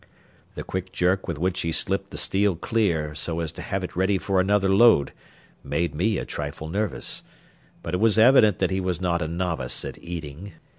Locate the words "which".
1.37-1.61